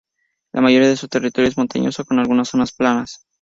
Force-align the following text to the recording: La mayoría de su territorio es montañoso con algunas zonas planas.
La 0.51 0.61
mayoría 0.61 0.89
de 0.89 0.97
su 0.97 1.07
territorio 1.07 1.47
es 1.47 1.57
montañoso 1.59 2.03
con 2.05 2.17
algunas 2.17 2.49
zonas 2.49 2.71
planas. 2.71 3.23